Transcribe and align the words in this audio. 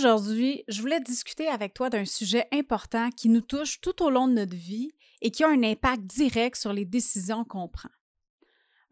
Aujourd'hui, 0.00 0.64
je 0.66 0.80
voulais 0.80 1.00
discuter 1.00 1.46
avec 1.48 1.74
toi 1.74 1.90
d'un 1.90 2.06
sujet 2.06 2.48
important 2.52 3.10
qui 3.10 3.28
nous 3.28 3.42
touche 3.42 3.82
tout 3.82 4.02
au 4.02 4.08
long 4.08 4.28
de 4.28 4.32
notre 4.32 4.56
vie 4.56 4.92
et 5.20 5.30
qui 5.30 5.44
a 5.44 5.50
un 5.50 5.62
impact 5.62 6.04
direct 6.04 6.56
sur 6.56 6.72
les 6.72 6.86
décisions 6.86 7.44
qu'on 7.44 7.68
prend. 7.68 7.90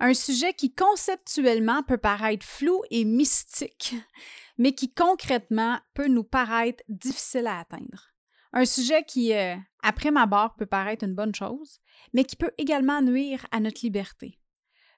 Un 0.01 0.13
sujet 0.13 0.53
qui 0.53 0.75
conceptuellement 0.75 1.83
peut 1.83 1.97
paraître 1.97 2.45
flou 2.45 2.83
et 2.91 3.07
mystique, 3.07 3.95
mais 4.59 4.73
qui 4.73 4.93
concrètement 4.93 5.79
peut 5.95 6.09
nous 6.09 6.25
paraître 6.25 6.85
difficile 6.91 7.47
à 7.47 7.61
atteindre. 7.61 8.13
Un 8.53 8.67
sujet 8.67 9.03
qui, 9.05 9.33
après 9.83 10.11
ma 10.11 10.27
barre, 10.27 10.57
peut 10.57 10.67
paraître 10.67 11.07
une 11.07 11.15
bonne 11.15 11.35
chose, 11.35 11.81
mais 12.13 12.25
qui 12.25 12.37
peut 12.37 12.53
également 12.59 13.01
nuire 13.01 13.47
à 13.51 13.61
notre 13.61 13.81
liberté. 13.83 14.39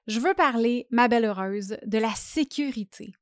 Je 0.07 0.19
veux 0.19 0.33
parler, 0.33 0.87
ma 0.91 1.07
belle 1.07 1.23
heureuse, 1.23 1.77
de 1.85 1.97
la 1.99 2.13
sécurité. 2.15 3.13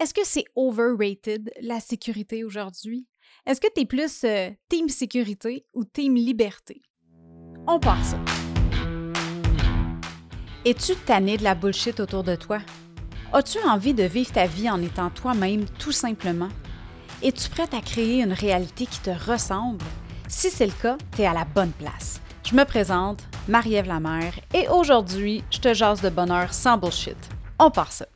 Est-ce 0.00 0.14
que 0.14 0.24
c'est 0.24 0.44
overrated, 0.56 1.52
la 1.60 1.80
sécurité 1.80 2.44
aujourd'hui? 2.44 3.06
Est-ce 3.46 3.60
que 3.60 3.68
tu 3.74 3.82
es 3.82 3.84
plus 3.84 4.24
euh, 4.24 4.50
team 4.68 4.88
sécurité 4.88 5.66
ou 5.74 5.84
team 5.84 6.14
liberté? 6.14 6.82
On 7.66 7.78
part 7.78 8.02
ça. 8.04 8.18
Es-tu 10.64 10.94
tanné 10.96 11.36
de 11.36 11.44
la 11.44 11.54
bullshit 11.54 12.00
autour 12.00 12.24
de 12.24 12.36
toi? 12.36 12.60
As-tu 13.32 13.58
envie 13.60 13.94
de 13.94 14.04
vivre 14.04 14.32
ta 14.32 14.46
vie 14.46 14.70
en 14.70 14.80
étant 14.80 15.10
toi-même 15.10 15.66
tout 15.78 15.92
simplement? 15.92 16.48
Es-tu 17.22 17.48
prête 17.50 17.74
à 17.74 17.80
créer 17.80 18.22
une 18.22 18.32
réalité 18.32 18.86
qui 18.86 19.00
te 19.00 19.10
ressemble? 19.10 19.84
Si 20.28 20.48
c'est 20.48 20.66
le 20.66 20.72
cas, 20.72 20.96
tu 21.14 21.22
es 21.22 21.26
à 21.26 21.34
la 21.34 21.44
bonne 21.44 21.72
place. 21.72 22.20
Je 22.44 22.56
me 22.56 22.64
présente, 22.64 23.22
Marie-Ève 23.46 23.86
Lamère, 23.86 24.34
et 24.54 24.68
aujourd'hui, 24.68 25.44
je 25.50 25.58
te 25.58 25.74
jase 25.74 26.00
de 26.00 26.08
bonheur 26.08 26.52
sans 26.54 26.78
bullshit. 26.78 27.16
On 27.58 27.70
part 27.70 27.92
ça. 27.92 28.06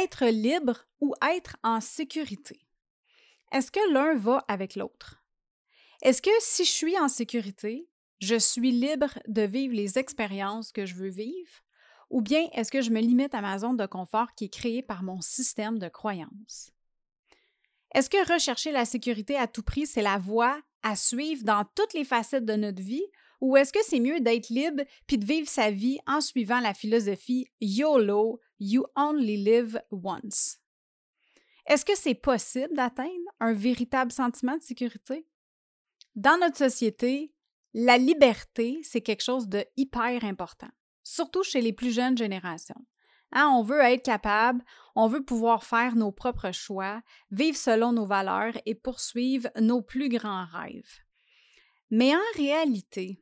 Être 0.00 0.26
libre 0.26 0.86
ou 1.00 1.14
être 1.22 1.56
en 1.62 1.80
sécurité? 1.80 2.60
Est-ce 3.52 3.70
que 3.70 3.92
l'un 3.92 4.14
va 4.14 4.42
avec 4.48 4.74
l'autre? 4.74 5.22
Est-ce 6.00 6.22
que 6.22 6.30
si 6.40 6.64
je 6.64 6.70
suis 6.70 6.98
en 6.98 7.08
sécurité, 7.08 7.90
je 8.18 8.36
suis 8.36 8.70
libre 8.70 9.18
de 9.28 9.42
vivre 9.42 9.74
les 9.74 9.98
expériences 9.98 10.72
que 10.72 10.86
je 10.86 10.94
veux 10.94 11.10
vivre? 11.10 11.50
Ou 12.08 12.22
bien 12.22 12.48
est-ce 12.54 12.72
que 12.72 12.80
je 12.80 12.90
me 12.90 13.00
limite 13.00 13.34
à 13.34 13.42
ma 13.42 13.58
zone 13.58 13.76
de 13.76 13.84
confort 13.84 14.34
qui 14.34 14.46
est 14.46 14.52
créée 14.52 14.82
par 14.82 15.02
mon 15.02 15.20
système 15.20 15.78
de 15.78 15.88
croyances? 15.88 16.70
Est-ce 17.94 18.08
que 18.08 18.32
rechercher 18.32 18.72
la 18.72 18.86
sécurité 18.86 19.36
à 19.36 19.46
tout 19.46 19.62
prix, 19.62 19.86
c'est 19.86 20.00
la 20.00 20.16
voie 20.16 20.58
à 20.82 20.96
suivre 20.96 21.44
dans 21.44 21.66
toutes 21.74 21.92
les 21.92 22.04
facettes 22.04 22.46
de 22.46 22.54
notre 22.54 22.82
vie? 22.82 23.04
Ou 23.42 23.56
est-ce 23.56 23.72
que 23.72 23.84
c'est 23.84 23.98
mieux 23.98 24.20
d'être 24.20 24.50
libre 24.50 24.84
puis 25.08 25.18
de 25.18 25.26
vivre 25.26 25.48
sa 25.48 25.72
vie 25.72 25.98
en 26.06 26.20
suivant 26.20 26.60
la 26.60 26.74
philosophie 26.74 27.48
YOLO, 27.60 28.40
You 28.60 28.84
Only 28.94 29.36
Live 29.36 29.82
Once? 29.90 30.60
Est-ce 31.66 31.84
que 31.84 31.96
c'est 31.96 32.14
possible 32.14 32.72
d'atteindre 32.74 33.10
un 33.40 33.52
véritable 33.52 34.12
sentiment 34.12 34.56
de 34.56 34.62
sécurité? 34.62 35.26
Dans 36.14 36.38
notre 36.38 36.56
société, 36.56 37.34
la 37.74 37.98
liberté, 37.98 38.80
c'est 38.84 39.00
quelque 39.00 39.24
chose 39.24 39.48
de 39.48 39.64
hyper 39.76 40.22
important, 40.22 40.70
surtout 41.02 41.42
chez 41.42 41.60
les 41.60 41.72
plus 41.72 41.90
jeunes 41.90 42.16
générations. 42.16 42.86
Hein, 43.32 43.50
on 43.56 43.64
veut 43.64 43.80
être 43.80 44.04
capable, 44.04 44.62
on 44.94 45.08
veut 45.08 45.24
pouvoir 45.24 45.64
faire 45.64 45.96
nos 45.96 46.12
propres 46.12 46.52
choix, 46.52 47.02
vivre 47.32 47.56
selon 47.56 47.90
nos 47.92 48.06
valeurs 48.06 48.54
et 48.66 48.76
poursuivre 48.76 49.48
nos 49.58 49.82
plus 49.82 50.10
grands 50.10 50.44
rêves. 50.44 51.00
Mais 51.90 52.14
en 52.14 52.36
réalité, 52.36 53.18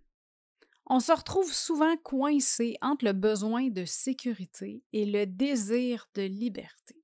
on 0.92 0.98
se 0.98 1.12
retrouve 1.12 1.52
souvent 1.54 1.96
coincé 1.98 2.76
entre 2.82 3.04
le 3.04 3.12
besoin 3.12 3.68
de 3.68 3.84
sécurité 3.84 4.82
et 4.92 5.06
le 5.06 5.24
désir 5.24 6.08
de 6.14 6.22
liberté. 6.22 6.96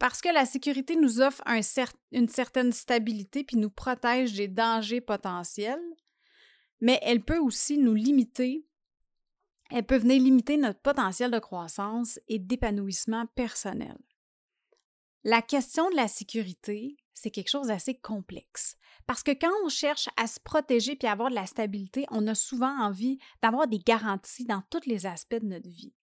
Parce 0.00 0.20
que 0.20 0.28
la 0.28 0.44
sécurité 0.44 0.96
nous 0.96 1.20
offre 1.20 1.40
une 2.10 2.28
certaine 2.28 2.72
stabilité 2.72 3.44
puis 3.44 3.56
nous 3.56 3.70
protège 3.70 4.34
des 4.34 4.48
dangers 4.48 5.00
potentiels, 5.00 5.82
mais 6.80 6.98
elle 7.02 7.24
peut 7.24 7.38
aussi 7.38 7.78
nous 7.78 7.94
limiter, 7.94 8.66
elle 9.70 9.86
peut 9.86 9.96
venir 9.96 10.20
limiter 10.20 10.56
notre 10.56 10.80
potentiel 10.80 11.30
de 11.30 11.38
croissance 11.38 12.18
et 12.26 12.40
d'épanouissement 12.40 13.26
personnel. 13.36 13.98
La 15.22 15.42
question 15.42 15.88
de 15.90 15.96
la 15.96 16.08
sécurité, 16.08 16.96
c'est 17.14 17.30
quelque 17.30 17.50
chose 17.50 17.68
d'assez 17.68 17.94
complexe. 17.94 18.76
Parce 19.08 19.22
que 19.22 19.30
quand 19.30 19.50
on 19.64 19.70
cherche 19.70 20.10
à 20.18 20.26
se 20.26 20.38
protéger 20.38 20.94
puis 20.94 21.08
avoir 21.08 21.30
de 21.30 21.34
la 21.34 21.46
stabilité, 21.46 22.04
on 22.10 22.26
a 22.26 22.34
souvent 22.34 22.78
envie 22.78 23.18
d'avoir 23.42 23.66
des 23.66 23.78
garanties 23.78 24.44
dans 24.44 24.62
tous 24.70 24.86
les 24.86 25.06
aspects 25.06 25.40
de 25.40 25.46
notre 25.46 25.68
vie. 25.70 25.94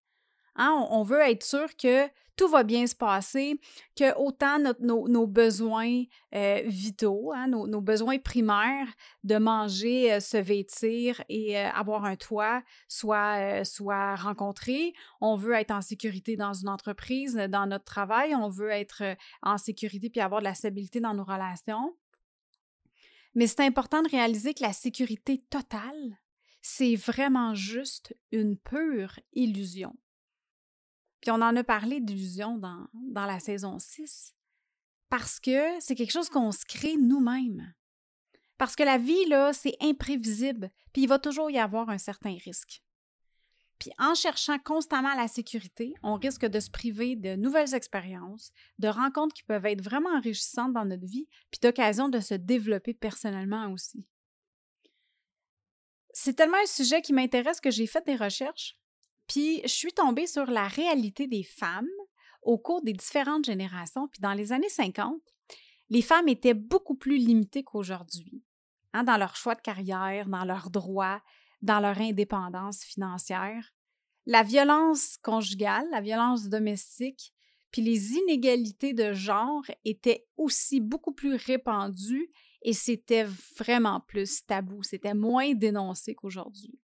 Hein, 0.55 0.88
on, 0.89 1.03
veut 1.03 1.19
être 1.19 1.43
sûr 1.43 1.67
que 1.77 2.07
tout 2.35 2.47
va 2.47 2.63
bien 2.63 2.88
se 2.88 2.95
passer, 2.95 3.59
que 3.95 4.17
autant 4.17 4.57
nos, 4.79 5.27
besoins 5.27 6.03
euh, 6.33 6.63
vitaux, 6.66 7.31
hein, 7.31 7.47
nos, 7.47 7.81
besoins 7.81 8.17
primaires 8.17 8.88
de 9.23 9.37
manger, 9.37 10.13
euh, 10.13 10.19
se 10.19 10.37
vêtir 10.37 11.23
et 11.29 11.59
euh, 11.59 11.69
avoir 11.73 12.05
un 12.05 12.16
toit 12.16 12.63
soient, 12.87 13.63
soient 13.66 14.16
rencontrés. 14.16 14.93
On 15.22 15.35
veut 15.35 15.53
être 15.53 15.72
en 15.72 15.81
sécurité 15.81 16.37
dans 16.37 16.53
une 16.53 16.69
entreprise, 16.69 17.35
dans 17.35 17.67
notre 17.67 17.85
travail. 17.85 18.33
On 18.33 18.49
veut 18.49 18.72
être 18.72 19.03
en 19.43 19.59
sécurité 19.59 20.09
puis 20.09 20.22
avoir 20.22 20.41
de 20.41 20.45
la 20.45 20.55
stabilité 20.55 20.99
dans 21.01 21.13
nos 21.13 21.23
relations. 21.23 21.93
Mais 23.35 23.47
c'est 23.47 23.62
important 23.62 24.01
de 24.01 24.09
réaliser 24.09 24.53
que 24.53 24.63
la 24.63 24.73
sécurité 24.73 25.40
totale, 25.50 26.18
c'est 26.62 26.96
vraiment 26.96 27.53
juste 27.53 28.16
une 28.31 28.57
pure 28.57 29.19
illusion. 29.34 29.96
Puis 31.22 31.31
on 31.31 31.41
en 31.41 31.56
a 31.56 31.63
parlé 31.63 32.00
d'illusion 32.00 32.57
dans, 32.57 32.88
la 33.25 33.40
saison 33.40 33.78
6, 33.78 34.34
parce 35.09 35.40
que 35.40 35.79
c'est 35.79 35.96
quelque 35.96 36.12
chose 36.12 36.29
qu'on 36.29 36.51
se 36.51 36.66
crée 36.66 36.97
nous-mêmes. 36.97 37.73
Parce 38.57 38.75
que 38.75 38.84
la 38.84 38.97
vie, 38.97 39.25
là, 39.25 39.52
c'est 39.52 39.75
imprévisible, 39.81 40.72
puis 40.94 41.03
il 41.03 41.07
va 41.07 41.19
toujours 41.19 41.52
y 41.52 41.59
avoir 41.59 41.90
un 41.90 41.97
certain 41.97 42.38
risque. 42.38 42.84
Puis 43.79 43.91
en 43.99 44.15
cherchant 44.15 44.57
constamment 44.59 45.13
la 45.15 45.27
sécurité, 45.27 45.93
on 46.01 46.15
risque 46.15 46.45
de 46.45 46.59
se 46.59 46.69
priver 46.69 47.15
de 47.15 47.35
nouvelles 47.35 47.73
expériences, 47.73 48.51
de 48.79 48.87
rencontres 48.87 49.33
qui 49.33 49.43
peuvent 49.43 49.65
être 49.65 49.81
vraiment 49.81 50.15
enrichissantes 50.15 50.73
dans 50.73 50.85
notre 50.85 51.05
vie, 51.05 51.27
puis 51.51 51.59
d'occasions 51.61 52.09
de 52.09 52.19
se 52.19 52.35
développer 52.35 52.93
personnellement 52.93 53.71
aussi. 53.71 54.05
C'est 56.13 56.35
tellement 56.35 56.61
un 56.63 56.67
sujet 56.67 57.01
qui 57.01 57.11
m'intéresse 57.11 57.59
que 57.59 57.71
j'ai 57.71 57.87
fait 57.87 58.05
des 58.05 58.15
recherches, 58.15 58.77
puis 59.27 59.61
je 59.63 59.69
suis 59.69 59.91
tombée 59.91 60.27
sur 60.27 60.45
la 60.45 60.67
réalité 60.67 61.27
des 61.27 61.43
femmes 61.43 61.89
au 62.41 62.57
cours 62.57 62.81
des 62.81 62.93
différentes 62.93 63.45
générations. 63.45 64.07
Puis 64.07 64.21
dans 64.21 64.33
les 64.33 64.53
années 64.53 64.69
50, 64.69 65.21
les 65.89 66.01
femmes 66.01 66.29
étaient 66.29 66.53
beaucoup 66.53 66.95
plus 66.95 67.17
limitées 67.17 67.63
qu'aujourd'hui 67.63 68.41
hein, 68.93 69.03
dans 69.03 69.17
leur 69.17 69.35
choix 69.35 69.55
de 69.55 69.61
carrière, 69.61 70.27
dans 70.27 70.45
leurs 70.45 70.69
droits, 70.69 71.21
dans 71.61 71.79
leur 71.79 71.99
indépendance 71.99 72.83
financière. 72.83 73.73
La 74.25 74.43
violence 74.43 75.17
conjugale, 75.17 75.88
la 75.91 76.01
violence 76.01 76.49
domestique, 76.49 77.33
puis 77.71 77.81
les 77.81 78.13
inégalités 78.13 78.93
de 78.93 79.13
genre 79.13 79.66
étaient 79.83 80.25
aussi 80.38 80.79
beaucoup 80.79 81.11
plus 81.11 81.35
répandues 81.35 82.31
et 82.61 82.73
c'était 82.73 83.25
vraiment 83.57 83.99
plus 83.99 84.45
tabou, 84.45 84.81
c'était 84.81 85.13
moins 85.13 85.53
dénoncé 85.53 86.16
qu'aujourd'hui. 86.16 86.79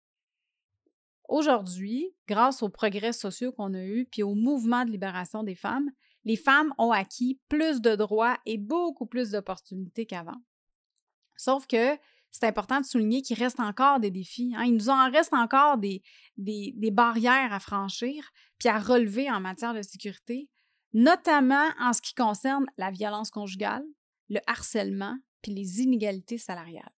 Aujourd'hui, 1.29 2.15
grâce 2.29 2.63
aux 2.63 2.69
progrès 2.69 3.13
sociaux 3.13 3.53
qu'on 3.53 3.75
a 3.75 3.83
eus 3.83 4.07
puis 4.11 4.23
au 4.23 4.35
mouvement 4.35 4.85
de 4.85 4.91
libération 4.91 5.43
des 5.43 5.57
femmes, 5.57 5.91
les 6.25 6.37
femmes 6.37 6.73
ont 6.79 6.93
acquis 6.93 7.41
plus 7.49 7.81
de 7.81 7.95
droits 7.97 8.39
et 8.47 8.59
beaucoup 8.59 9.07
plus 9.07 9.31
d'opportunités 9.31 10.07
qu'avant. 10.07 10.41
Sauf 11.37 11.67
que 11.67 11.97
c'est 12.39 12.47
important 12.47 12.81
de 12.81 12.87
souligner 12.87 13.23
qu'il 13.23 13.39
reste 13.39 13.61
encore 13.61 14.01
des 14.01 14.11
défis. 14.11 14.55
Hein. 14.57 14.65
Il 14.65 14.75
nous 14.75 14.89
en 14.89 15.11
reste 15.11 15.33
encore 15.33 15.79
des, 15.79 16.03
des, 16.37 16.91
barrières 16.91 17.53
à 17.53 17.61
franchir 17.61 18.31
puis 18.59 18.69
à 18.69 18.79
relever 18.79 19.31
en 19.31 19.41
matière 19.41 19.75
de 19.75 19.83
sécurité, 19.83 20.49
notamment 20.93 21.69
en 21.81 21.93
ce 21.93 22.01
qui 22.01 22.15
concerne 22.15 22.67
la 22.79 22.91
violence 22.91 23.31
conjugale, 23.31 23.85
le 24.29 24.41
harcèlement 24.47 25.17
puis 25.43 25.53
les 25.53 25.83
inégalités 25.83 26.39
salariales 26.39 26.93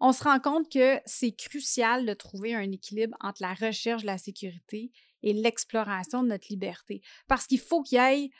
on 0.00 0.12
se 0.12 0.24
rend 0.24 0.40
compte 0.40 0.70
que 0.70 1.00
c'est 1.06 1.32
crucial 1.32 2.04
de 2.04 2.14
trouver 2.14 2.54
un 2.54 2.70
équilibre 2.70 3.16
entre 3.20 3.42
la 3.42 3.54
recherche 3.54 4.02
de 4.02 4.06
la 4.06 4.18
sécurité 4.18 4.92
et 5.22 5.32
l'exploration 5.32 6.22
de 6.22 6.28
notre 6.28 6.46
liberté. 6.50 7.02
Parce 7.28 7.46
qu'il 7.46 7.60
faut 7.60 7.82
qu'il 7.82 7.98
y 7.98 8.00
ait, 8.00 8.30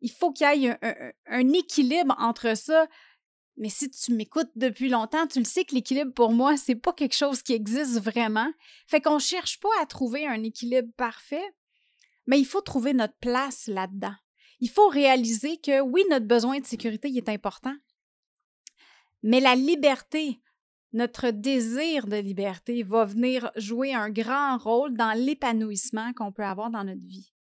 il 0.00 0.10
faut 0.10 0.32
qu'il 0.32 0.46
y 0.62 0.66
ait 0.66 0.78
un, 1.26 1.52
équilibre 1.52 2.14
entre 2.18 2.56
ça. 2.56 2.86
Mais 3.58 3.68
si 3.68 3.90
tu 3.90 4.14
m'écoutes 4.14 4.50
depuis 4.54 4.88
longtemps, 4.88 5.26
tu 5.26 5.40
le 5.40 5.44
sais 5.44 5.64
que 5.64 5.74
l'équilibre 5.74 6.14
pour 6.14 6.32
moi, 6.32 6.56
c'est 6.56 6.76
pas 6.76 6.92
quelque 6.92 7.16
chose 7.16 7.42
qui 7.42 7.52
existe 7.52 8.00
vraiment. 8.00 8.50
Fait 8.86 9.00
qu'on 9.00 9.18
cherche 9.18 9.58
pas 9.58 9.68
à 9.82 9.86
trouver 9.86 10.26
un 10.26 10.44
équilibre 10.44 10.92
parfait, 10.96 11.44
mais 12.26 12.38
il 12.38 12.46
faut 12.46 12.60
trouver 12.60 12.94
notre 12.94 13.16
place 13.16 13.66
là-dedans. 13.66 14.14
Il 14.60 14.70
faut 14.70 14.88
réaliser 14.88 15.56
que 15.56 15.80
oui, 15.80 16.04
notre 16.08 16.26
besoin 16.26 16.60
de 16.60 16.66
sécurité 16.66 17.08
est 17.08 17.28
important, 17.28 17.74
mais 19.22 19.40
la 19.40 19.56
liberté, 19.56 20.40
notre 20.92 21.30
désir 21.30 22.06
de 22.06 22.16
liberté 22.16 22.82
va 22.84 23.04
venir 23.04 23.50
jouer 23.56 23.92
un 23.92 24.10
grand 24.10 24.56
rôle 24.56 24.96
dans 24.96 25.16
l'épanouissement 25.16 26.12
qu'on 26.12 26.32
peut 26.32 26.44
avoir 26.44 26.70
dans 26.70 26.84
notre 26.84 27.04
vie. 27.04 27.32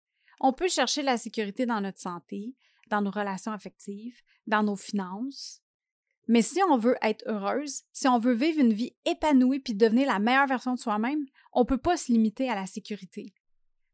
On 0.41 0.53
peut 0.53 0.69
chercher 0.69 1.03
la 1.03 1.19
sécurité 1.19 1.67
dans 1.67 1.81
notre 1.81 2.01
santé, 2.01 2.55
dans 2.89 3.03
nos 3.03 3.11
relations 3.11 3.53
affectives, 3.53 4.21
dans 4.47 4.62
nos 4.62 4.77
finances. 4.77 5.62
Mais 6.28 6.43
si 6.43 6.61
on 6.69 6.76
veut 6.76 6.96
être 7.02 7.25
heureuse, 7.26 7.82
si 7.93 8.08
on 8.08 8.19
veut 8.19 8.34
vivre 8.34 8.61
une 8.61 8.73
vie 8.73 8.96
épanouie 9.05 9.61
puis 9.61 9.75
devenir 9.75 10.08
la 10.08 10.19
meilleure 10.19 10.49
version 10.49 10.75
de 10.75 10.78
soi-même, 10.78 11.25
on 11.52 11.61
ne 11.61 11.67
peut 11.67 11.78
pas 11.78 11.96
se 11.96 12.11
limiter 12.11 12.50
à 12.50 12.55
la 12.55 12.67
sécurité. 12.67 13.32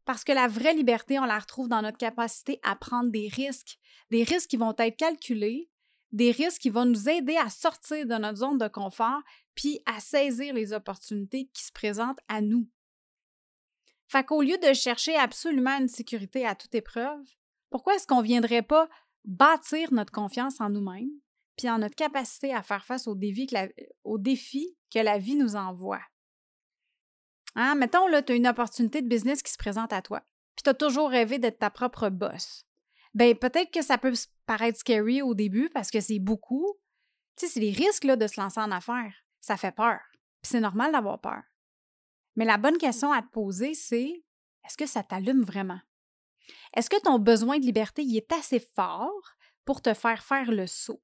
Parce 0.05 0.23
que 0.23 0.31
la 0.31 0.47
vraie 0.47 0.73
liberté, 0.73 1.19
on 1.19 1.25
la 1.25 1.39
retrouve 1.39 1.69
dans 1.69 1.81
notre 1.81 1.97
capacité 1.97 2.59
à 2.63 2.75
prendre 2.75 3.11
des 3.11 3.27
risques, 3.27 3.77
des 4.09 4.23
risques 4.23 4.49
qui 4.49 4.57
vont 4.57 4.73
être 4.77 4.97
calculés, 4.97 5.69
des 6.11 6.31
risques 6.31 6.61
qui 6.61 6.69
vont 6.69 6.85
nous 6.85 7.07
aider 7.07 7.37
à 7.37 7.49
sortir 7.49 8.05
de 8.05 8.15
notre 8.15 8.39
zone 8.39 8.57
de 8.57 8.67
confort 8.67 9.21
puis 9.55 9.79
à 9.85 9.99
saisir 9.99 10.53
les 10.53 10.73
opportunités 10.73 11.49
qui 11.53 11.63
se 11.63 11.71
présentent 11.71 12.19
à 12.27 12.41
nous. 12.41 12.67
Fait 14.07 14.23
qu'au 14.23 14.41
lieu 14.41 14.57
de 14.57 14.73
chercher 14.73 15.15
absolument 15.15 15.77
une 15.79 15.87
sécurité 15.87 16.45
à 16.45 16.55
toute 16.55 16.75
épreuve, 16.75 17.23
pourquoi 17.69 17.95
est-ce 17.95 18.05
qu'on 18.05 18.21
ne 18.21 18.27
viendrait 18.27 18.61
pas 18.61 18.89
bâtir 19.25 19.91
notre 19.93 20.11
confiance 20.11 20.59
en 20.59 20.69
nous-mêmes? 20.69 21.09
Puis 21.57 21.69
en 21.69 21.79
notre 21.79 21.95
capacité 21.95 22.53
à 22.53 22.63
faire 22.63 22.85
face 22.85 23.07
aux 23.07 23.15
défis 23.15 23.47
que 23.47 23.55
la, 23.55 23.67
aux 24.03 24.17
défis 24.17 24.77
que 24.91 24.99
la 24.99 25.17
vie 25.17 25.35
nous 25.35 25.55
envoie? 25.55 26.01
Hein? 27.55 27.75
Mettons, 27.75 28.07
là, 28.07 28.21
tu 28.21 28.33
as 28.33 28.35
une 28.35 28.47
opportunité 28.47 29.01
de 29.01 29.07
business 29.07 29.43
qui 29.43 29.51
se 29.51 29.57
présente 29.57 29.93
à 29.93 30.01
toi, 30.01 30.21
puis 30.55 30.63
tu 30.63 30.69
as 30.69 30.73
toujours 30.73 31.09
rêvé 31.09 31.39
d'être 31.39 31.59
ta 31.59 31.69
propre 31.69 32.09
boss. 32.09 32.65
Ben, 33.13 33.37
peut-être 33.37 33.71
que 33.71 33.83
ça 33.83 33.97
peut 33.97 34.13
paraître 34.45 34.79
scary 34.79 35.21
au 35.21 35.35
début 35.35 35.69
parce 35.69 35.91
que 35.91 36.01
c'est 36.01 36.19
beaucoup. 36.19 36.75
Tu 37.37 37.45
sais, 37.45 37.53
c'est 37.53 37.59
les 37.59 37.71
risques 37.71 38.05
là, 38.05 38.15
de 38.15 38.27
se 38.27 38.39
lancer 38.39 38.59
en 38.59 38.71
affaires. 38.71 39.13
Ça 39.39 39.55
fait 39.57 39.71
peur. 39.71 39.99
Puis 40.41 40.51
c'est 40.51 40.59
normal 40.59 40.91
d'avoir 40.91 41.21
peur. 41.21 41.43
Mais 42.35 42.45
la 42.45 42.57
bonne 42.57 42.77
question 42.77 43.11
à 43.11 43.21
te 43.21 43.29
poser, 43.29 43.75
c'est 43.75 44.23
est-ce 44.65 44.77
que 44.77 44.87
ça 44.87 45.03
t'allume 45.03 45.43
vraiment? 45.43 45.79
Est-ce 46.75 46.89
que 46.89 46.99
ton 47.01 47.19
besoin 47.19 47.59
de 47.59 47.65
liberté 47.65 48.03
y 48.03 48.17
est 48.17 48.31
assez 48.31 48.59
fort 48.59 49.35
pour 49.65 49.81
te 49.81 49.93
faire 49.93 50.23
faire 50.23 50.51
le 50.51 50.65
saut? 50.65 51.01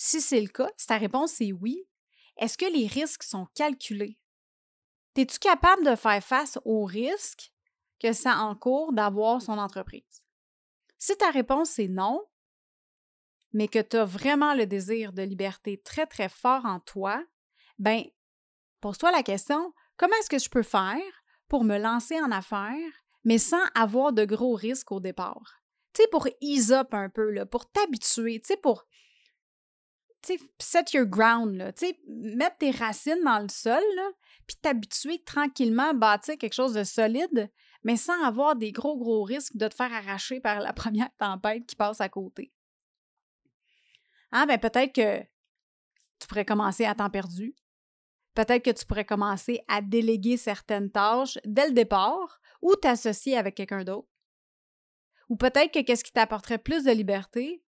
Si 0.00 0.20
c'est 0.20 0.40
le 0.40 0.46
cas, 0.46 0.70
si 0.76 0.86
ta 0.86 0.96
réponse 0.96 1.40
est 1.40 1.52
oui, 1.52 1.84
est-ce 2.36 2.56
que 2.56 2.72
les 2.72 2.86
risques 2.86 3.24
sont 3.24 3.46
calculés? 3.54 4.16
Es-tu 5.16 5.40
capable 5.40 5.84
de 5.84 5.96
faire 5.96 6.22
face 6.22 6.56
aux 6.64 6.84
risques 6.84 7.52
que 8.00 8.12
ça 8.12 8.36
encourt 8.36 8.92
d'avoir 8.92 9.42
son 9.42 9.58
entreprise? 9.58 10.22
Si 10.98 11.16
ta 11.16 11.30
réponse 11.30 11.80
est 11.80 11.88
non, 11.88 12.24
mais 13.52 13.66
que 13.66 13.80
tu 13.80 13.96
as 13.96 14.04
vraiment 14.04 14.54
le 14.54 14.66
désir 14.66 15.12
de 15.12 15.22
liberté 15.22 15.82
très, 15.82 16.06
très 16.06 16.28
fort 16.28 16.64
en 16.64 16.78
toi, 16.78 17.24
ben, 17.80 18.04
pose-toi 18.80 19.10
la 19.10 19.24
question 19.24 19.74
comment 19.96 20.14
est-ce 20.20 20.30
que 20.30 20.38
je 20.38 20.48
peux 20.48 20.62
faire 20.62 21.24
pour 21.48 21.64
me 21.64 21.76
lancer 21.76 22.20
en 22.20 22.30
affaires, 22.30 22.92
mais 23.24 23.38
sans 23.38 23.64
avoir 23.74 24.12
de 24.12 24.24
gros 24.24 24.54
risques 24.54 24.92
au 24.92 25.00
départ? 25.00 25.60
Tu 25.92 26.02
sais, 26.02 26.08
pour 26.08 26.28
ease 26.40 26.72
un 26.72 27.08
peu, 27.08 27.30
là, 27.32 27.46
pour 27.46 27.68
t'habituer, 27.68 28.38
tu 28.38 28.46
sais, 28.46 28.56
pour 28.56 28.86
set 30.58 30.92
your 30.92 31.06
ground, 31.06 31.56
là, 31.56 31.72
mettre 32.06 32.58
tes 32.58 32.70
racines 32.70 33.22
dans 33.24 33.40
le 33.40 33.48
sol, 33.48 33.82
puis 34.46 34.56
t'habituer 34.60 35.22
tranquillement 35.24 35.90
à 35.90 35.92
bâtir 35.92 36.36
quelque 36.38 36.54
chose 36.54 36.74
de 36.74 36.84
solide, 36.84 37.50
mais 37.84 37.96
sans 37.96 38.22
avoir 38.24 38.56
des 38.56 38.72
gros, 38.72 38.98
gros 38.98 39.22
risques 39.22 39.56
de 39.56 39.68
te 39.68 39.74
faire 39.74 39.92
arracher 39.92 40.40
par 40.40 40.60
la 40.60 40.72
première 40.74 41.10
tempête 41.18 41.66
qui 41.66 41.76
passe 41.76 42.00
à 42.00 42.08
côté. 42.08 42.52
Ah, 44.30 44.46
ben 44.46 44.58
peut-être 44.58 44.94
que 44.94 45.20
tu 46.18 46.26
pourrais 46.26 46.44
commencer 46.44 46.84
à 46.84 46.94
temps 46.94 47.10
perdu. 47.10 47.54
Peut-être 48.34 48.64
que 48.64 48.70
tu 48.70 48.84
pourrais 48.84 49.04
commencer 49.04 49.60
à 49.68 49.80
déléguer 49.80 50.36
certaines 50.36 50.90
tâches 50.90 51.38
dès 51.44 51.68
le 51.68 51.72
départ 51.72 52.40
ou 52.60 52.74
t'associer 52.74 53.36
avec 53.36 53.54
quelqu'un 53.54 53.84
d'autre. 53.84 54.08
Ou 55.28 55.36
peut-être 55.36 55.72
que 55.72 55.80
qu'est-ce 55.80 56.04
qui 56.04 56.12
t'apporterait 56.12 56.58
plus 56.58 56.84
de 56.84 56.90
liberté, 56.90 57.62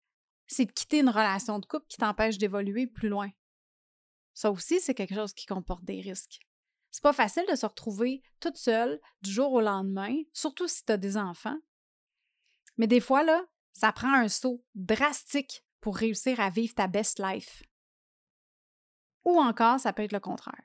c'est 0.54 0.66
de 0.66 0.72
quitter 0.72 1.00
une 1.00 1.08
relation 1.08 1.58
de 1.58 1.66
couple 1.66 1.86
qui 1.88 1.96
t'empêche 1.96 2.38
d'évoluer 2.38 2.86
plus 2.86 3.08
loin. 3.08 3.30
Ça 4.34 4.50
aussi, 4.50 4.80
c'est 4.80 4.94
quelque 4.94 5.14
chose 5.14 5.32
qui 5.32 5.46
comporte 5.46 5.84
des 5.84 6.00
risques. 6.00 6.40
C'est 6.90 7.02
pas 7.02 7.12
facile 7.12 7.44
de 7.48 7.54
se 7.54 7.66
retrouver 7.66 8.22
toute 8.40 8.56
seule 8.56 9.00
du 9.22 9.30
jour 9.30 9.52
au 9.52 9.60
lendemain, 9.60 10.22
surtout 10.32 10.66
si 10.66 10.84
tu 10.84 10.92
as 10.92 10.96
des 10.96 11.16
enfants. 11.16 11.58
Mais 12.76 12.88
des 12.88 13.00
fois, 13.00 13.22
là, 13.22 13.44
ça 13.72 13.92
prend 13.92 14.12
un 14.12 14.28
saut 14.28 14.64
drastique 14.74 15.64
pour 15.80 15.96
réussir 15.96 16.40
à 16.40 16.50
vivre 16.50 16.74
ta 16.74 16.88
best 16.88 17.20
life. 17.20 17.62
Ou 19.24 19.38
encore, 19.38 19.78
ça 19.78 19.92
peut 19.92 20.02
être 20.02 20.12
le 20.12 20.20
contraire. 20.20 20.64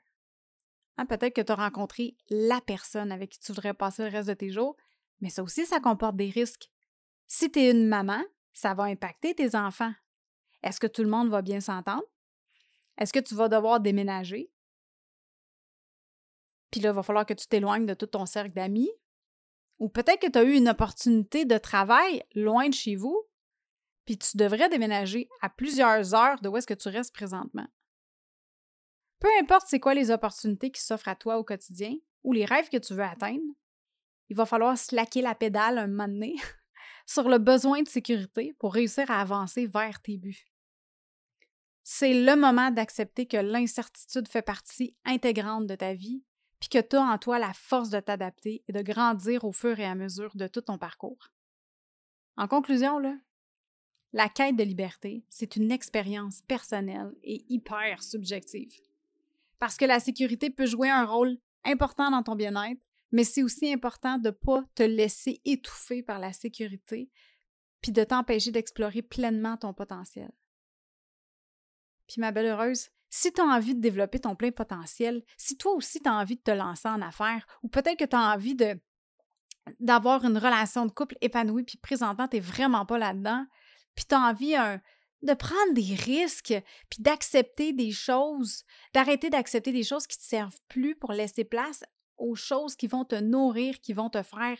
Hein, 0.96 1.06
peut-être 1.06 1.34
que 1.34 1.42
tu 1.42 1.52
as 1.52 1.56
rencontré 1.56 2.16
la 2.28 2.60
personne 2.60 3.12
avec 3.12 3.30
qui 3.30 3.38
tu 3.38 3.52
voudrais 3.52 3.74
passer 3.74 4.02
le 4.02 4.10
reste 4.10 4.28
de 4.28 4.34
tes 4.34 4.50
jours, 4.50 4.76
mais 5.20 5.30
ça 5.30 5.42
aussi, 5.42 5.64
ça 5.64 5.78
comporte 5.78 6.16
des 6.16 6.30
risques. 6.30 6.70
Si 7.26 7.50
tu 7.50 7.60
es 7.60 7.70
une 7.70 7.86
maman, 7.86 8.22
ça 8.56 8.72
va 8.72 8.84
impacter 8.84 9.34
tes 9.34 9.54
enfants? 9.54 9.92
Est-ce 10.62 10.80
que 10.80 10.86
tout 10.86 11.02
le 11.02 11.10
monde 11.10 11.28
va 11.28 11.42
bien 11.42 11.60
s'entendre? 11.60 12.04
Est-ce 12.96 13.12
que 13.12 13.20
tu 13.20 13.34
vas 13.34 13.50
devoir 13.50 13.80
déménager? 13.80 14.50
Puis 16.70 16.80
là, 16.80 16.88
il 16.88 16.94
va 16.94 17.02
falloir 17.02 17.26
que 17.26 17.34
tu 17.34 17.46
t'éloignes 17.46 17.84
de 17.84 17.92
tout 17.92 18.06
ton 18.06 18.24
cercle 18.24 18.54
d'amis. 18.54 18.90
Ou 19.78 19.90
peut-être 19.90 20.22
que 20.22 20.30
tu 20.30 20.38
as 20.38 20.42
eu 20.42 20.54
une 20.54 20.70
opportunité 20.70 21.44
de 21.44 21.58
travail 21.58 22.24
loin 22.34 22.70
de 22.70 22.74
chez 22.74 22.96
vous, 22.96 23.28
puis 24.06 24.16
tu 24.16 24.38
devrais 24.38 24.70
déménager 24.70 25.28
à 25.42 25.50
plusieurs 25.50 26.14
heures 26.14 26.40
de 26.40 26.48
où 26.48 26.56
est-ce 26.56 26.66
que 26.66 26.72
tu 26.72 26.88
restes 26.88 27.14
présentement. 27.14 27.66
Peu 29.18 29.28
importe 29.38 29.66
c'est 29.68 29.80
quoi 29.80 29.92
les 29.92 30.10
opportunités 30.10 30.70
qui 30.70 30.80
s'offrent 30.80 31.08
à 31.08 31.14
toi 31.14 31.36
au 31.36 31.44
quotidien 31.44 31.94
ou 32.24 32.32
les 32.32 32.46
rêves 32.46 32.70
que 32.70 32.78
tu 32.78 32.94
veux 32.94 33.04
atteindre, 33.04 33.52
il 34.30 34.36
va 34.36 34.46
falloir 34.46 34.78
slacker 34.78 35.20
la 35.20 35.34
pédale 35.34 35.76
un 35.76 35.88
moment 35.88 36.08
donné 36.08 36.36
sur 37.06 37.28
le 37.28 37.38
besoin 37.38 37.82
de 37.82 37.88
sécurité 37.88 38.54
pour 38.58 38.74
réussir 38.74 39.10
à 39.10 39.20
avancer 39.20 39.66
vers 39.66 40.02
tes 40.02 40.18
buts. 40.18 40.52
C'est 41.84 42.14
le 42.14 42.34
moment 42.34 42.72
d'accepter 42.72 43.26
que 43.26 43.36
l'incertitude 43.36 44.26
fait 44.26 44.42
partie 44.42 44.96
intégrante 45.04 45.68
de 45.68 45.76
ta 45.76 45.94
vie, 45.94 46.24
puis 46.58 46.68
que 46.68 46.80
tu 46.80 46.96
as 46.96 47.02
en 47.02 47.16
toi 47.16 47.38
la 47.38 47.52
force 47.52 47.90
de 47.90 48.00
t'adapter 48.00 48.64
et 48.66 48.72
de 48.72 48.82
grandir 48.82 49.44
au 49.44 49.52
fur 49.52 49.78
et 49.78 49.84
à 49.84 49.94
mesure 49.94 50.34
de 50.34 50.48
tout 50.48 50.62
ton 50.62 50.78
parcours. 50.78 51.30
En 52.36 52.48
conclusion, 52.48 53.00
la 54.12 54.28
quête 54.28 54.56
de 54.56 54.64
liberté, 54.64 55.24
c'est 55.28 55.56
une 55.56 55.70
expérience 55.70 56.42
personnelle 56.42 57.14
et 57.22 57.44
hyper 57.48 58.02
subjective. 58.02 58.80
Parce 59.58 59.76
que 59.76 59.84
la 59.84 60.00
sécurité 60.00 60.50
peut 60.50 60.66
jouer 60.66 60.90
un 60.90 61.04
rôle 61.04 61.38
important 61.64 62.10
dans 62.10 62.22
ton 62.22 62.34
bien-être, 62.34 62.80
mais 63.12 63.24
c'est 63.24 63.42
aussi 63.42 63.72
important 63.72 64.18
de 64.18 64.28
ne 64.28 64.32
pas 64.32 64.64
te 64.74 64.82
laisser 64.82 65.40
étouffer 65.44 66.02
par 66.02 66.18
la 66.18 66.32
sécurité, 66.32 67.10
puis 67.80 67.92
de 67.92 68.04
t'empêcher 68.04 68.50
d'explorer 68.50 69.02
pleinement 69.02 69.56
ton 69.56 69.72
potentiel. 69.72 70.30
Puis 72.08 72.20
ma 72.20 72.32
belle 72.32 72.46
heureuse, 72.46 72.88
si 73.08 73.32
tu 73.32 73.40
as 73.40 73.44
envie 73.44 73.74
de 73.74 73.80
développer 73.80 74.18
ton 74.18 74.34
plein 74.34 74.50
potentiel, 74.50 75.24
si 75.36 75.56
toi 75.56 75.72
aussi 75.72 76.00
tu 76.00 76.08
as 76.08 76.14
envie 76.14 76.36
de 76.36 76.42
te 76.42 76.50
lancer 76.50 76.88
en 76.88 77.00
affaires, 77.02 77.46
ou 77.62 77.68
peut-être 77.68 77.98
que 77.98 78.04
tu 78.04 78.16
as 78.16 78.32
envie 78.34 78.54
de 78.54 78.78
d'avoir 79.80 80.24
une 80.24 80.38
relation 80.38 80.86
de 80.86 80.92
couple 80.92 81.16
épanouie, 81.20 81.64
puis 81.64 81.76
présentement, 81.78 82.28
tu 82.28 82.36
n'es 82.36 82.40
vraiment 82.40 82.86
pas 82.86 82.98
là-dedans, 82.98 83.44
puis 83.96 84.04
tu 84.08 84.14
as 84.14 84.20
envie 84.20 84.54
de 85.22 85.34
prendre 85.34 85.72
des 85.72 85.94
risques, 85.96 86.54
puis 86.88 87.02
d'accepter 87.02 87.72
des 87.72 87.90
choses, 87.90 88.64
d'arrêter 88.94 89.28
d'accepter 89.28 89.72
des 89.72 89.82
choses 89.82 90.06
qui 90.06 90.18
ne 90.18 90.22
te 90.22 90.28
servent 90.28 90.60
plus 90.68 90.94
pour 90.94 91.12
laisser 91.12 91.42
place 91.42 91.82
aux 92.18 92.34
choses 92.34 92.76
qui 92.76 92.86
vont 92.86 93.04
te 93.04 93.16
nourrir, 93.16 93.80
qui 93.80 93.92
vont 93.92 94.10
te 94.10 94.22
faire 94.22 94.58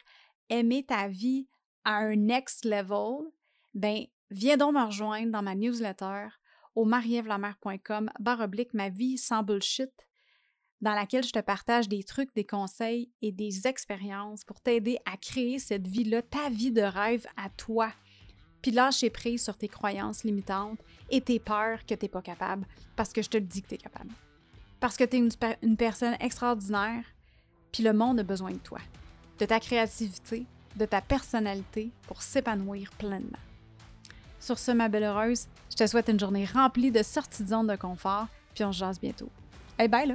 aimer 0.49 0.85
ta 0.85 1.09
vie 1.09 1.49
à 1.85 1.97
un 1.97 2.17
next 2.17 2.65
level, 2.65 3.31
ben 3.75 4.05
viens 4.31 4.57
donc 4.57 4.75
me 4.75 4.85
rejoindre 4.85 5.33
dans 5.33 5.43
ma 5.43 5.55
newsletter 5.55 6.29
au 6.75 6.85
marievlamer.com 6.85 8.11
baroblique 8.21 8.75
ma 8.75 8.89
vie 8.89 9.19
sans 9.19 9.43
bullshit 9.43 9.91
dans 10.81 10.95
laquelle 10.95 11.25
je 11.25 11.33
te 11.33 11.39
partage 11.39 11.89
des 11.89 12.03
trucs, 12.03 12.35
des 12.35 12.45
conseils 12.45 13.11
et 13.23 13.33
des 13.33 13.67
expériences 13.67 14.45
pour 14.45 14.61
t'aider 14.61 14.99
à 15.05 15.17
créer 15.17 15.59
cette 15.59 15.87
vie-là, 15.87 16.23
ta 16.23 16.51
vie 16.51 16.71
de 16.71 16.83
rêve 16.83 17.27
à 17.37 17.49
toi. 17.49 17.91
Puis 18.61 18.73
lâcher 18.73 19.11
prise 19.11 19.43
sur 19.43 19.57
tes 19.57 19.69
croyances 19.69 20.25
limitantes 20.25 20.79
et 21.11 21.21
tes 21.21 21.39
peurs 21.39 21.85
que 21.87 21.95
tu 21.95 22.05
n'es 22.05 22.09
pas 22.09 22.23
capable, 22.23 22.67
parce 22.95 23.13
que 23.13 23.23
je 23.23 23.31
te 23.31 23.39
le 23.39 23.45
dis 23.45 23.63
que 23.63 23.69
tu 23.69 23.75
es 23.75 23.79
capable. 23.79 24.11
Parce 24.81 24.97
que 24.97 25.05
tu 25.05 25.17
es 25.17 25.19
une, 25.19 25.31
une 25.63 25.77
personne 25.77 26.17
extraordinaire, 26.21 27.05
puis 27.77 27.85
le 27.85 27.93
monde 27.93 28.21
a 28.21 28.23
besoin 28.23 28.53
de 28.53 28.57
toi, 28.57 28.79
de 29.39 29.45
ta 29.45 29.61
créativité, 29.61 30.47
de 30.77 30.87
ta 30.87 31.03
personnalité 31.03 31.91
pour 32.07 32.23
s'épanouir 32.23 32.91
pleinement. 32.97 33.37
Sur 34.41 34.59
ce, 34.59 34.71
ma 34.71 34.89
belle 34.89 35.03
heureuse, 35.03 35.47
je 35.71 35.77
te 35.77 35.87
souhaite 35.87 36.09
une 36.09 36.19
journée 36.19 36.47
remplie 36.47 36.91
de 36.91 37.03
sorties 37.03 37.45
de 37.45 37.49
de 37.71 37.77
confort, 37.77 38.29
puis 38.55 38.65
on 38.65 38.73
se 38.73 38.79
jase 38.79 38.99
bientôt. 38.99 39.29
Hey, 39.79 39.89
bye 39.89 40.09
là! 40.09 40.15